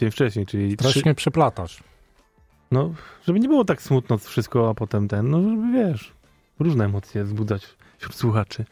dzień 0.00 0.10
wcześniej, 0.10 0.46
czyli 0.46 0.76
trzy, 0.76 0.90
Strasznie 0.90 1.14
przeplatasz. 1.14 1.82
no, 2.70 2.94
żeby 3.26 3.40
nie 3.40 3.48
było 3.48 3.64
tak 3.64 3.82
smutno 3.82 4.18
wszystko, 4.18 4.70
a 4.70 4.74
potem 4.74 5.08
ten, 5.08 5.30
no 5.30 5.42
żeby 5.42 5.72
wiesz, 5.72 6.12
różne 6.58 6.84
emocje 6.84 7.24
wzbudzać 7.24 7.66
wśród 7.98 8.14
słuchaczy. 8.14 8.64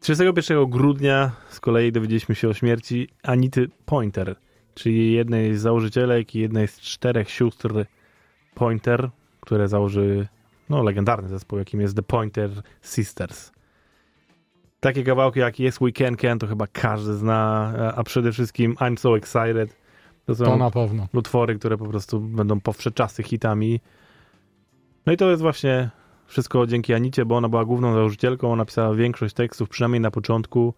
31 0.00 0.70
grudnia 0.70 1.30
z 1.50 1.60
kolei 1.60 1.92
dowiedzieliśmy 1.92 2.34
się 2.34 2.48
o 2.48 2.54
śmierci 2.54 3.08
Anity 3.22 3.68
Pointer, 3.86 4.36
czyli 4.74 5.12
jednej 5.12 5.56
z 5.56 5.60
założycielek 5.60 6.34
i 6.34 6.38
jednej 6.38 6.68
z 6.68 6.80
czterech 6.80 7.30
sióstr 7.30 7.84
Pointer, 8.54 9.10
które 9.40 9.68
założy 9.68 10.28
no, 10.68 10.82
legendarny 10.82 11.28
zespół, 11.28 11.58
jakim 11.58 11.80
jest 11.80 11.96
The 11.96 12.02
Pointer 12.02 12.50
Sisters. 12.82 13.57
Takie 14.80 15.04
kawałki 15.04 15.40
jak 15.40 15.60
Yes 15.60 15.78
We 15.80 15.92
Can 15.92 16.16
Can 16.16 16.38
to 16.38 16.46
chyba 16.46 16.66
każdy 16.66 17.14
zna, 17.14 17.72
a- 17.96 18.02
przede 18.02 18.32
wszystkim 18.32 18.74
I'm 18.74 18.96
So 18.98 19.16
Excited. 19.16 19.76
To 20.26 20.34
są 20.34 20.44
To 20.44 20.56
na 20.56 20.70
pewno. 20.70 21.06
utwory, 21.14 21.58
które 21.58 21.76
po 21.78 21.86
prostu 21.86 22.20
będą 22.20 22.60
powszechczasy 22.60 23.22
hitami. 23.22 23.80
No 25.06 25.12
i 25.12 25.16
to 25.16 25.30
jest 25.30 25.42
właśnie 25.42 25.90
wszystko 26.26 26.66
dzięki 26.66 26.94
Anicie, 26.94 27.24
bo 27.24 27.36
ona 27.36 27.48
była 27.48 27.64
główną 27.64 27.92
założycielką, 27.94 28.52
ona 28.52 28.64
pisała 28.64 28.94
większość 28.94 29.34
tekstów, 29.34 29.68
przynajmniej 29.68 30.00
na 30.00 30.10
początku 30.10 30.74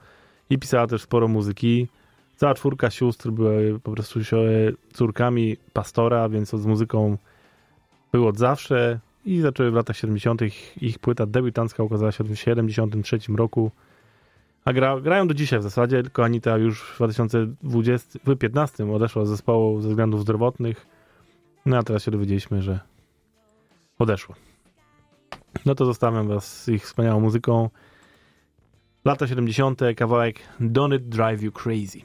i 0.51 0.59
pisała 0.59 0.87
też 0.87 1.03
sporo 1.03 1.29
muzyki. 1.29 1.89
Cała 2.37 2.55
czwórka 2.55 2.91
sióstr 2.91 3.31
były 3.31 3.81
po 3.81 3.93
prostu 3.93 4.21
córkami 4.93 5.57
pastora, 5.73 6.29
więc 6.29 6.51
z 6.51 6.67
muzyką 6.67 7.17
było 8.13 8.29
od 8.29 8.39
zawsze 8.39 8.99
i 9.25 9.41
zaczęły 9.41 9.71
w 9.71 9.75
latach 9.75 9.97
70. 9.97 10.41
Ich 10.81 10.99
płyta 10.99 11.27
debiutancka 11.27 11.83
ukazała 11.83 12.13
się 12.13 12.25
w 12.25 12.37
73 12.37 13.19
roku. 13.37 13.71
A 14.65 14.73
gra, 14.73 15.01
grają 15.01 15.29
do 15.29 15.35
dzisiaj 15.35 15.59
w 15.59 15.63
zasadzie, 15.63 16.03
tylko 16.03 16.25
Anita 16.25 16.59
już 16.59 16.83
w 16.83 16.97
2015 16.97 18.93
odeszła 18.93 19.25
z 19.25 19.29
zespołu 19.29 19.81
ze 19.81 19.89
względów 19.89 20.21
zdrowotnych. 20.21 20.87
No 21.67 21.77
a 21.77 21.83
teraz 21.83 22.03
się 22.03 22.11
dowiedzieliśmy, 22.11 22.63
że 22.63 22.81
odeszła. 23.99 24.35
No 25.67 25.75
to 25.75 25.87
zostawiam 25.87 26.29
was 26.29 26.63
z 26.63 26.69
ich 26.69 26.85
wspaniałą 26.85 27.21
muzyką. 27.21 27.71
Lata 29.05 29.27
70. 29.27 29.81
kawałek 29.97 30.41
Don't 30.61 30.97
It 30.97 31.09
Drive 31.09 31.43
You 31.43 31.53
Crazy. 31.53 32.01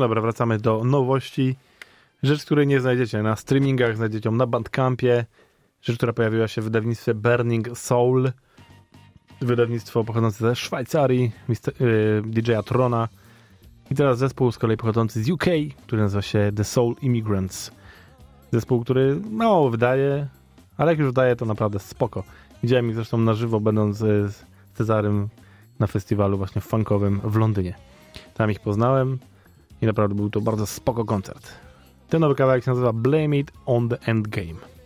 Dobra, 0.00 0.20
wracamy 0.20 0.58
do 0.58 0.84
nowości. 0.84 1.56
Rzecz, 2.22 2.44
której 2.44 2.66
nie 2.66 2.80
znajdziecie 2.80 3.22
na 3.22 3.36
streamingach, 3.36 3.96
znajdziecie 3.96 4.28
ją 4.28 4.34
na 4.34 4.46
Bandcampie. 4.46 5.24
Rzecz, 5.82 5.96
która 5.96 6.12
pojawiła 6.12 6.48
się 6.48 6.60
w 6.60 6.64
wydawnictwie 6.64 7.14
Burning 7.14 7.78
Soul. 7.78 8.32
Wydawnictwo 9.40 10.04
pochodzące 10.04 10.38
ze 10.38 10.56
Szwajcarii, 10.56 11.32
y, 11.80 12.22
DJ-a 12.26 12.62
Trona. 12.62 13.08
I 13.90 13.94
teraz 13.94 14.18
zespół 14.18 14.52
z 14.52 14.58
kolei 14.58 14.76
pochodzący 14.76 15.22
z 15.22 15.30
UK, 15.30 15.44
który 15.86 16.02
nazywa 16.02 16.22
się 16.22 16.52
The 16.56 16.64
Soul 16.64 16.96
Immigrants. 17.02 17.70
Zespół, 18.52 18.80
który 18.80 19.20
mało 19.30 19.70
wydaje, 19.70 20.26
ale 20.76 20.92
jak 20.92 20.98
już 20.98 21.08
wydaje, 21.08 21.36
to 21.36 21.46
naprawdę 21.46 21.78
spoko. 21.78 22.24
Widziałem 22.62 22.88
ich 22.88 22.94
zresztą 22.94 23.18
na 23.18 23.34
żywo, 23.34 23.60
będąc 23.60 23.96
z 23.96 24.34
z 24.74 24.76
Cezarym 24.76 25.28
na 25.78 25.86
festiwalu 25.86 26.38
właśnie 26.38 26.60
funkowym 26.60 27.20
w 27.24 27.36
Londynie. 27.36 27.74
Tam 28.34 28.50
ich 28.50 28.60
poznałem 28.60 29.18
i 29.82 29.86
naprawdę 29.86 30.14
był 30.14 30.30
to 30.30 30.40
bardzo 30.40 30.66
spoko 30.66 31.04
koncert. 31.04 31.52
Ten 32.08 32.20
nowy 32.20 32.34
kawałek 32.34 32.64
się 32.64 32.70
nazywa 32.70 32.92
Blame 32.92 33.38
It 33.38 33.52
on 33.66 33.88
the 33.88 33.98
Endgame. 34.06 34.79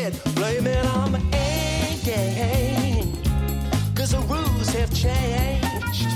Said, 0.00 0.34
blame 0.34 0.66
it 0.66 0.86
on 0.96 1.12
the 1.12 1.18
game. 2.04 3.12
Cause 3.94 4.12
the 4.12 4.20
rules 4.32 4.68
have 4.70 4.92
changed. 4.94 6.06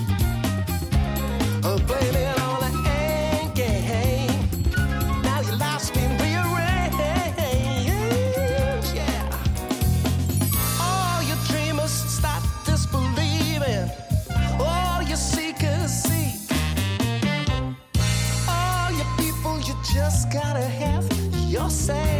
Oh, 1.65 1.79
blame 1.87 2.17
it 2.27 2.41
on 2.41 2.61
the 2.65 2.73
game. 3.55 4.49
Now 5.23 5.41
your 5.43 5.57
life's 5.57 5.91
been 5.91 6.13
rearranged. 6.23 6.99
Yeah. 8.95 9.41
All 10.81 11.23
your 11.23 11.41
dreamers 11.49 11.93
stop 11.93 12.43
disbelieving. 12.65 13.91
All 14.61 15.03
your 15.03 15.19
seekers 15.19 15.91
seek. 16.05 16.41
All 18.49 18.91
your 18.93 19.11
people, 19.19 19.59
you 19.67 19.75
just 19.95 20.33
gotta 20.33 20.67
have 20.83 21.05
your 21.51 21.69
say. 21.69 22.14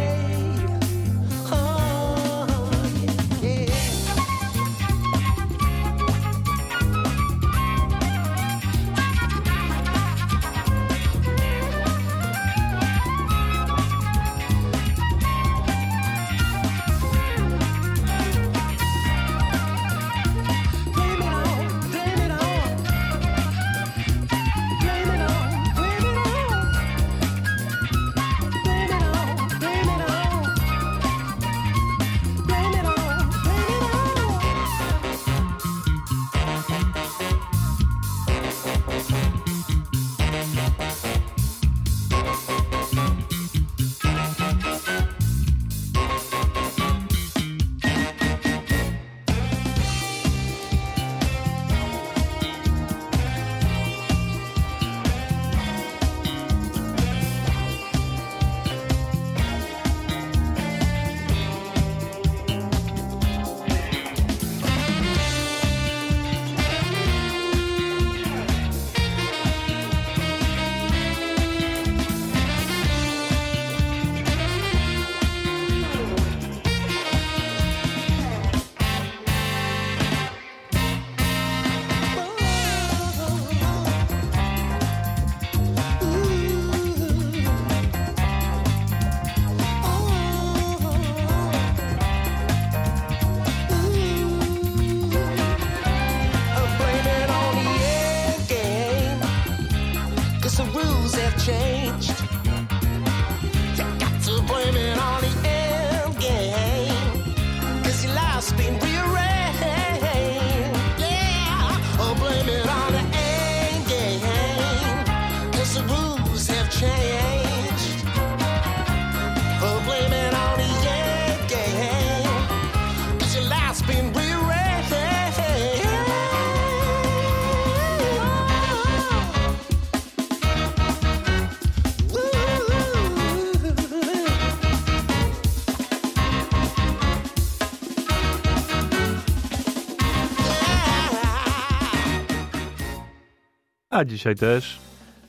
A 143.95 144.05
dzisiaj 144.05 144.35
też 144.35 144.79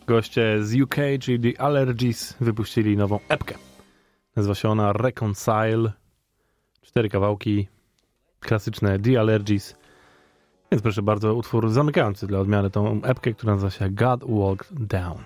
goście 0.07 0.65
z 0.65 0.81
UK, 0.81 0.97
czyli 1.21 1.53
The 1.53 1.61
Allergies, 1.61 2.37
wypuścili 2.41 2.97
nową 2.97 3.19
epkę. 3.29 3.55
Nazywa 4.37 4.55
się 4.55 4.69
ona 4.69 4.93
Reconcile. 4.93 5.93
Cztery 6.83 7.09
kawałki, 7.09 7.69
klasyczne 8.41 8.99
The 8.99 9.21
Allergies. 9.21 9.77
Więc 10.73 10.83
proszę 10.83 11.03
bardzo, 11.03 11.35
utwór 11.35 11.71
zamykający 11.71 12.27
dla 12.27 12.39
odmiany 12.39 12.71
tą 12.71 13.03
epkę, 13.03 13.33
która 13.33 13.53
nazywa 13.53 13.71
się 13.71 13.91
God 13.91 14.25
Walked 14.29 14.69
Down. 14.73 15.19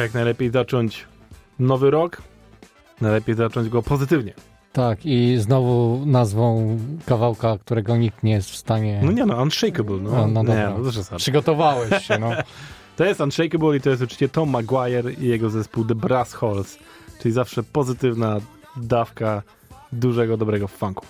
Jak 0.00 0.14
najlepiej 0.14 0.50
zacząć 0.50 1.06
nowy 1.58 1.90
rok, 1.90 2.22
najlepiej 3.00 3.34
zacząć 3.34 3.68
go 3.68 3.82
pozytywnie. 3.82 4.34
Tak, 4.72 5.06
i 5.06 5.36
znowu 5.38 6.02
nazwą 6.06 6.78
kawałka, 7.06 7.58
którego 7.58 7.96
nikt 7.96 8.22
nie 8.22 8.32
jest 8.32 8.50
w 8.50 8.56
stanie. 8.56 9.00
No 9.04 9.12
nie, 9.12 9.26
no, 9.26 9.42
Unshakable. 9.42 9.96
No, 9.96 10.10
no, 10.10 10.26
no 10.26 10.44
dobra. 10.44 10.70
Nie, 10.70 10.84
no, 11.10 11.18
Przygotowałeś 11.18 12.06
się, 12.06 12.18
no. 12.18 12.30
to 12.96 13.04
jest 13.04 13.20
Unshakable 13.20 13.76
i 13.76 13.80
to 13.80 13.90
jest 13.90 14.02
oczywiście 14.02 14.28
Tom 14.28 14.50
Maguire 14.50 15.12
i 15.18 15.26
jego 15.26 15.50
zespół 15.50 15.84
The 15.84 15.94
Brass 15.94 16.32
Horse, 16.32 16.78
czyli 17.22 17.34
zawsze 17.34 17.62
pozytywna 17.62 18.40
dawka 18.76 19.42
dużego, 19.92 20.36
dobrego 20.36 20.68
funku. 20.68 21.06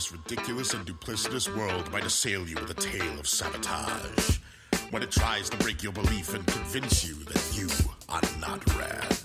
this 0.00 0.12
ridiculous 0.12 0.72
and 0.72 0.86
duplicitous 0.86 1.54
world 1.54 1.92
might 1.92 2.06
assail 2.06 2.48
you 2.48 2.54
with 2.54 2.70
a 2.70 2.74
tale 2.80 3.20
of 3.20 3.28
sabotage. 3.28 4.38
When 4.92 5.02
it 5.02 5.10
tries 5.10 5.50
to 5.50 5.58
break 5.58 5.82
your 5.82 5.92
belief 5.92 6.32
and 6.32 6.46
convince 6.46 7.06
you 7.06 7.16
that 7.24 7.50
you 7.52 7.68
are 8.08 8.22
not 8.40 8.64
rad. 8.78 9.18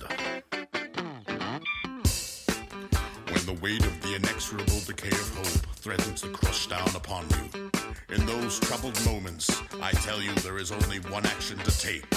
When 3.32 3.46
the 3.46 3.58
weight 3.62 3.86
of 3.86 4.02
the 4.02 4.16
inexorable 4.18 4.82
decay 4.86 5.16
of 5.16 5.36
hope 5.38 5.76
threatens 5.78 6.20
to 6.24 6.28
crush 6.32 6.68
down 6.68 6.94
upon 6.94 7.26
you, 7.30 7.72
in 8.14 8.26
those 8.26 8.60
troubled 8.60 9.00
moments, 9.06 9.50
I 9.82 9.92
tell 9.92 10.22
you 10.22 10.34
there 10.44 10.58
is 10.58 10.74
only 10.74 11.00
one 11.10 11.26
action 11.26 11.58
to 11.60 11.80
take, 11.80 12.14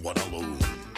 one 0.00 0.16
alone. 0.16 0.91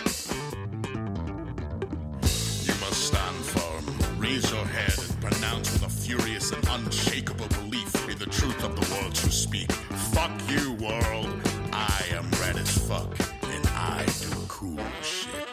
Raise 4.24 4.50
your 4.50 4.64
head, 4.64 4.98
and 4.98 5.20
pronounce 5.20 5.70
with 5.72 5.84
a 5.84 5.88
furious 5.88 6.50
and 6.50 6.66
unshakable 6.68 7.46
belief 7.48 8.08
in 8.08 8.18
the 8.18 8.26
truth 8.26 8.64
of 8.64 8.74
the 8.74 8.94
words 8.94 9.22
you 9.22 9.30
speak. 9.30 9.70
Fuck 10.12 10.32
you, 10.48 10.72
world. 10.74 11.28
I 11.72 12.02
am 12.10 12.30
red 12.40 12.56
as 12.56 12.70
fuck, 12.88 13.10
and 13.42 13.66
I 13.68 14.04
do 14.22 14.34
cool 14.48 14.78
shit. 15.02 15.48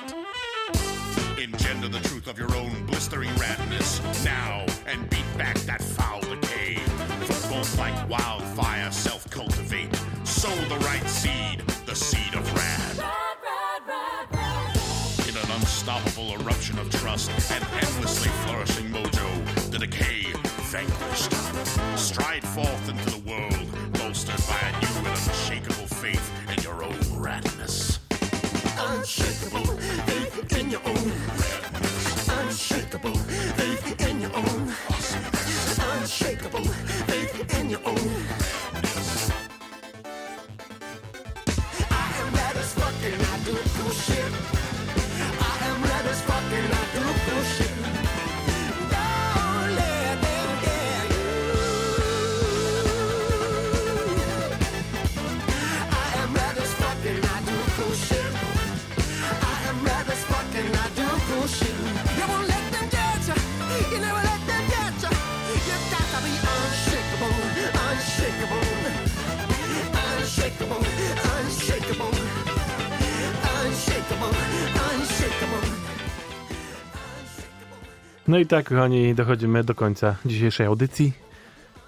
Engender 1.37 1.89
the 1.89 1.99
truth 2.07 2.27
of 2.27 2.37
your 2.37 2.55
own 2.55 2.85
blistering 2.85 3.31
radness 3.31 3.99
now, 4.23 4.65
and 4.87 5.09
beat 5.09 5.29
back 5.37 5.57
that 5.69 5.81
foul 5.81 6.21
decay. 6.21 6.79
Both 7.49 7.77
like 7.77 8.09
wildfire 8.09 8.91
self 8.91 9.29
cultivate, 9.29 9.93
sow 10.23 10.55
the 10.69 10.77
right 10.85 11.07
seed, 11.09 11.59
the 11.85 11.95
seed 11.95 12.35
of 12.35 12.45
rad. 12.55 13.30
Unstoppable 15.55 16.33
eruption 16.41 16.79
of 16.79 16.89
trust 16.91 17.29
and 17.51 17.63
endlessly 17.73 18.29
flourishing 18.45 18.85
mojo, 18.85 19.69
the 19.71 19.79
decay 19.79 20.31
vanquished. 20.71 21.31
Stride 21.97 22.43
forth 22.43 22.89
into 22.89 23.09
the 23.11 23.29
world, 23.29 23.67
bolstered 23.93 24.41
by 24.47 24.59
a 24.59 24.71
new 24.79 24.97
and 24.99 25.07
unshakable 25.07 25.87
faith 25.87 26.31
in 26.55 26.63
your 26.63 26.83
own 26.83 26.93
radness. 27.19 27.99
Unshakable 28.77 29.75
faith 30.05 30.57
in 30.57 30.69
your 30.69 30.81
own. 30.85 31.11
Unshakable 32.39 33.15
faith 33.15 34.09
in 34.09 34.21
your 34.21 34.35
own. 34.35 34.73
Unshakable 35.91 36.63
faith 36.63 37.59
in 37.59 37.69
your 37.69 37.81
own. 37.85 38.40
No 78.27 78.39
i 78.39 78.45
tak, 78.45 78.69
kochani, 78.69 79.15
dochodzimy 79.15 79.63
do 79.63 79.75
końca 79.75 80.15
dzisiejszej 80.25 80.67
audycji. 80.67 81.13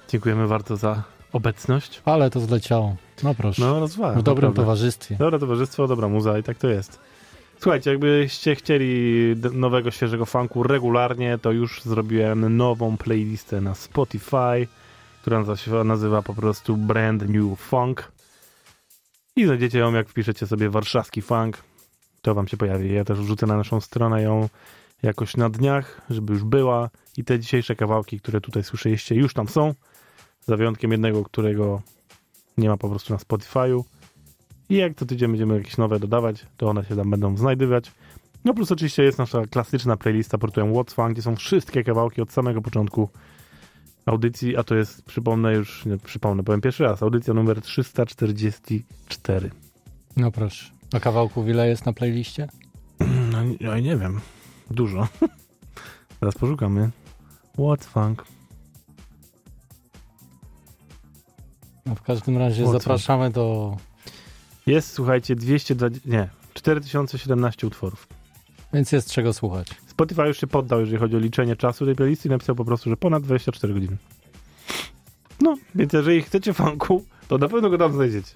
Dziękujemy 0.10 0.48
bardzo 0.48 0.78
za 0.78 1.04
obecność. 1.34 2.02
Ale 2.06 2.30
to 2.30 2.40
zleciało. 2.40 2.96
No 3.24 3.36
proszę. 3.36 3.62
No, 3.62 3.80
rozwala. 3.80 4.14
w 4.14 4.24
dobrym 4.24 4.50
naprawdę. 4.50 4.62
towarzystwie. 4.62 5.16
Dobre 5.16 5.40
towarzystwo, 5.40 5.88
dobra 5.88 6.08
muza 6.08 6.38
i 6.38 6.44
tak 6.44 6.58
to 6.58 6.68
jest. 6.68 7.00
Słuchajcie, 7.60 7.92
jakbyście 7.92 8.56
chcieli 8.56 9.36
nowego, 9.54 9.92
świeżego 9.92 10.26
funku 10.26 10.64
regularnie, 10.64 11.38
to 11.38 11.52
już 11.52 11.82
zrobiłem 11.82 12.58
nową 12.58 12.98
playlistę 12.98 13.62
na 13.62 13.76
Spotify, 13.76 14.68
która 15.22 15.56
się 15.56 15.72
nazywa 15.84 16.22
po 16.22 16.34
prostu 16.34 16.78
Brand 16.78 17.30
New 17.30 17.60
Funk. 17.60 18.12
I 19.36 19.46
znajdziecie 19.46 19.80
ją, 19.80 19.94
jak 19.94 20.10
wpiszecie 20.10 20.48
sobie 20.48 20.70
warszawski 20.70 21.22
funk, 21.22 21.58
to 22.22 22.36
wam 22.36 22.48
się 22.48 22.58
pojawi. 22.58 22.94
Ja 22.94 23.06
też 23.06 23.20
wrzucę 23.20 23.46
na 23.46 23.58
naszą 23.58 23.82
stronę 23.82 24.22
ją 24.22 24.50
jakoś 25.04 25.38
na 25.38 25.50
dniach, 25.50 26.02
żeby 26.10 26.34
już 26.34 26.44
była. 26.44 26.90
I 27.18 27.24
te 27.24 27.40
dzisiejsze 27.40 27.76
kawałki, 27.76 28.20
które 28.20 28.42
tutaj 28.42 28.64
słyszeliście, 28.64 29.16
już 29.16 29.34
tam 29.34 29.48
są. 29.48 29.74
Za 30.46 30.58
wyjątkiem 30.58 30.92
jednego, 30.92 31.24
którego 31.24 31.82
nie 32.58 32.70
ma 32.70 32.78
po 32.78 32.90
prostu 32.90 33.14
na 33.14 33.20
Spotify'u. 33.20 33.84
I 34.70 34.76
jak 34.76 34.96
co 34.96 35.06
tydzień 35.06 35.30
będziemy 35.30 35.58
jakieś 35.58 35.78
nowe 35.78 36.00
dodawać, 36.00 36.46
to 36.58 36.70
one 36.70 36.86
się 36.86 36.96
tam 36.96 37.10
będą 37.10 37.38
znajdywać. 37.38 37.92
No 38.46 38.54
plus 38.54 38.72
oczywiście 38.72 39.04
jest 39.04 39.18
nasza 39.18 39.46
klasyczna 39.48 39.98
playlista 39.98 40.38
pod 40.38 40.50
tytułem 40.50 40.74
What's 40.74 40.94
Fun, 40.94 41.14
gdzie 41.14 41.22
są 41.22 41.36
wszystkie 41.36 41.84
kawałki 41.84 42.22
od 42.22 42.32
samego 42.32 42.62
początku 42.62 43.10
audycji, 44.06 44.58
a 44.58 44.64
to 44.64 44.76
jest, 44.76 45.06
przypomnę 45.06 45.54
już, 45.54 45.86
nie 45.86 45.98
przypomnę, 45.98 46.44
powiem 46.44 46.62
pierwszy 46.62 46.84
raz, 46.84 47.04
audycja 47.04 47.34
numer 47.34 47.62
344. 47.62 49.52
No 50.18 50.32
proszę. 50.32 50.72
A 50.94 51.00
kawałków 51.00 51.48
ile 51.48 51.70
jest 51.70 51.86
na 51.86 51.94
playliście? 51.94 52.48
No, 53.32 53.40
ja 53.60 53.80
nie 53.80 53.98
wiem. 53.98 54.20
Dużo. 54.74 55.08
Teraz 56.20 56.36
poszukamy. 56.36 56.90
What's 57.58 57.86
Funk? 57.86 58.26
No 61.86 61.96
w 61.96 62.02
każdym 62.02 62.38
razie 62.38 62.66
co? 62.66 62.72
zapraszamy 62.72 63.30
do... 63.30 63.78
Jest, 64.66 64.92
słuchajcie, 64.92 65.36
220, 65.36 66.00
nie, 66.06 66.30
4017 66.54 67.68
utworów. 67.68 68.08
Więc 68.74 68.92
jest 68.92 69.12
czego 69.12 69.34
słuchać. 69.34 69.68
Spotify 69.88 70.22
już 70.22 70.40
się 70.40 70.48
poddał, 70.48 70.80
jeżeli 70.80 70.98
chodzi 70.98 71.16
o 71.16 71.20
liczenie 71.20 71.56
czasu 71.56 71.86
tej 71.86 71.96
playlisty 71.96 72.28
i 72.28 72.32
napisał 72.32 72.56
po 72.56 72.66
prostu, 72.66 72.90
że 72.90 72.98
ponad 72.98 73.24
24 73.24 73.74
godziny. 73.74 73.98
No, 75.42 75.58
więc 75.76 75.94
jeżeli 75.94 76.22
chcecie 76.22 76.54
funku, 76.54 77.06
to 77.28 77.38
na 77.38 77.48
pewno 77.48 77.70
go 77.70 77.78
tam 77.78 77.94
znajdziecie. 77.94 78.34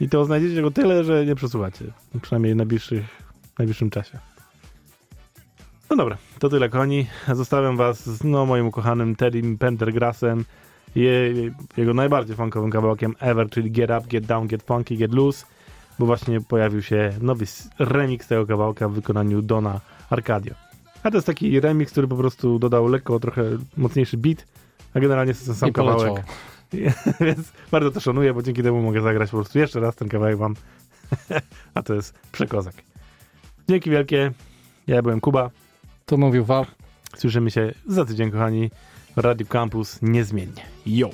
I 0.00 0.08
to 0.08 0.24
znajdziecie 0.24 0.62
go 0.62 0.70
tyle, 0.70 1.04
że 1.04 1.26
nie 1.26 1.34
przesłuchacie. 1.34 1.84
Przynajmniej 2.22 2.54
w 2.54 2.56
najbliższych, 2.56 3.04
w 3.54 3.58
najbliższym 3.58 3.90
czasie. 3.90 4.18
No 5.92 5.96
dobra, 5.96 6.16
to 6.38 6.48
tyle 6.48 6.68
koni. 6.68 7.06
Zostawiam 7.32 7.76
was 7.76 8.06
z 8.06 8.24
no, 8.24 8.46
moim 8.46 8.66
ukochanym 8.66 9.16
Teddym 9.16 9.58
Pendergrassem 9.58 10.44
je, 10.94 11.32
jego 11.76 11.94
najbardziej 11.94 12.36
funkowym 12.36 12.70
kawałkiem 12.70 13.14
ever, 13.20 13.50
czyli 13.50 13.70
Get 13.70 13.90
Up, 13.90 14.06
Get 14.08 14.26
Down, 14.26 14.46
Get 14.46 14.62
Funky, 14.62 14.96
Get 14.96 15.14
Loose, 15.14 15.46
bo 15.98 16.06
właśnie 16.06 16.40
pojawił 16.40 16.82
się 16.82 17.12
nowy 17.20 17.44
remix 17.78 18.28
tego 18.28 18.46
kawałka 18.46 18.88
w 18.88 18.92
wykonaniu 18.92 19.42
Dona 19.42 19.80
Arcadio. 20.10 20.54
A 21.02 21.10
to 21.10 21.16
jest 21.16 21.26
taki 21.26 21.60
remix, 21.60 21.92
który 21.92 22.08
po 22.08 22.16
prostu 22.16 22.58
dodał 22.58 22.88
lekko 22.88 23.20
trochę 23.20 23.42
mocniejszy 23.76 24.16
beat, 24.16 24.46
a 24.94 25.00
generalnie 25.00 25.30
jest 25.30 25.40
to 25.40 25.46
ten 25.46 25.54
sam 25.54 25.68
I 25.68 25.72
kawałek. 25.72 26.24
Więc 27.20 27.52
bardzo 27.70 27.90
to 27.90 28.00
szanuję, 28.00 28.34
bo 28.34 28.42
dzięki 28.42 28.62
temu 28.62 28.82
mogę 28.82 29.00
zagrać 29.00 29.30
po 29.30 29.36
prostu 29.36 29.58
jeszcze 29.58 29.80
raz 29.80 29.96
ten 29.96 30.08
kawałek 30.08 30.36
wam. 30.36 30.54
a 31.74 31.82
to 31.82 31.94
jest 31.94 32.18
przekozak. 32.32 32.74
Dzięki 33.68 33.90
wielkie. 33.90 34.32
Ja 34.86 35.02
byłem 35.02 35.20
Kuba. 35.20 35.50
Tu 36.12 36.18
mówił 36.18 36.44
Wał. 36.44 36.66
Słyszymy 37.16 37.50
się 37.50 37.74
za 37.86 38.04
tydzień, 38.04 38.30
kochani. 38.30 38.70
Radio 39.16 39.46
Campus 39.46 39.98
niezmiennie. 40.02 40.62
Yo! 40.86 41.10